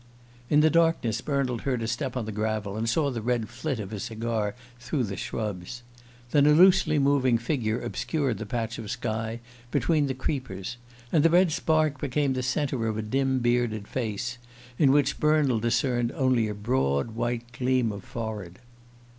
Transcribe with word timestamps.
In 0.49 0.61
the 0.61 0.71
darkness 0.71 1.21
Bernald 1.21 1.61
heard 1.61 1.83
a 1.83 1.87
step 1.87 2.17
on 2.17 2.25
the 2.25 2.31
gravel, 2.31 2.75
and 2.75 2.89
saw 2.89 3.11
the 3.11 3.21
red 3.21 3.47
flit 3.49 3.79
of 3.79 3.93
a 3.93 3.99
cigar 3.99 4.55
through 4.79 5.03
the 5.03 5.15
shrubs. 5.15 5.83
Then 6.31 6.47
a 6.47 6.53
loosely 6.53 6.97
moving 6.97 7.37
figure 7.37 7.79
obscured 7.79 8.39
the 8.39 8.47
patch 8.47 8.79
of 8.79 8.89
sky 8.89 9.41
between 9.69 10.07
the 10.07 10.15
creepers, 10.15 10.77
and 11.11 11.23
the 11.23 11.29
red 11.29 11.51
spark 11.51 12.01
became 12.01 12.33
the 12.33 12.41
centre 12.41 12.87
of 12.87 12.97
a 12.97 13.03
dim 13.03 13.41
bearded 13.41 13.87
face, 13.87 14.39
in 14.79 14.91
which 14.91 15.19
Bernald 15.19 15.61
discerned 15.61 16.11
only 16.13 16.47
a 16.47 16.55
broad 16.55 17.11
white 17.11 17.51
gleam 17.51 17.91
of 17.91 18.03
forehead. 18.03 18.57